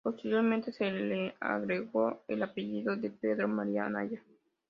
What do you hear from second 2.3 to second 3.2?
apellido de